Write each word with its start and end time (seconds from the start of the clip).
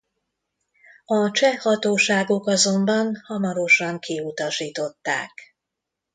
A 1.05 1.31
cseh 1.31 1.57
hatóságok 1.61 2.47
azonban 2.47 3.19
hamarosan 3.23 3.99
kiutasították. 3.99 5.55